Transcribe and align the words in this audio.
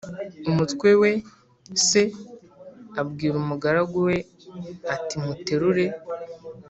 Umutwe 0.49 0.89
we 1.01 1.11
Se 1.87 2.01
abwira 3.01 3.35
umugaragu 3.41 3.97
we 4.07 4.17
ati 4.95 5.15
Muterure 5.23 5.85